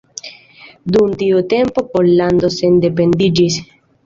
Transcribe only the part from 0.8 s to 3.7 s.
Dum tiu tempo Pollando sendependiĝis.